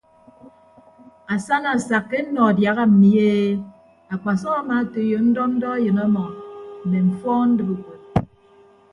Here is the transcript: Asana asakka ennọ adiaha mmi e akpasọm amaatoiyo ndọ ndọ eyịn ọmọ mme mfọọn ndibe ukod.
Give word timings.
Asana 1.35 1.67
asakka 1.75 2.15
ennọ 2.21 2.41
adiaha 2.49 2.83
mmi 2.91 3.09
e 3.31 3.31
akpasọm 4.13 4.55
amaatoiyo 4.61 5.17
ndọ 5.27 5.41
ndọ 5.53 5.67
eyịn 5.77 5.97
ọmọ 6.05 6.23
mme 6.83 6.97
mfọọn 7.09 7.47
ndibe 7.51 7.71
ukod. 7.79 8.01